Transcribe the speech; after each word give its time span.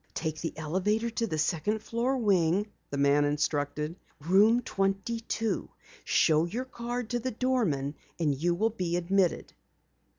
"Take 0.15 0.41
the 0.41 0.57
elevator 0.57 1.11
to 1.11 1.27
the 1.27 1.37
second 1.37 1.83
floor 1.83 2.17
wing," 2.17 2.71
the 2.89 2.97
man 2.97 3.23
instructed. 3.23 3.97
"Room 4.21 4.63
22. 4.63 5.69
Show 6.03 6.45
your 6.45 6.65
card 6.65 7.11
to 7.11 7.19
the 7.19 7.29
doorman 7.29 7.93
and 8.19 8.33
you 8.33 8.55
will 8.55 8.71
be 8.71 8.97
admitted." 8.97 9.53